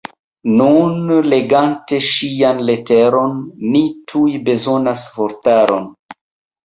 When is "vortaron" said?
5.19-5.87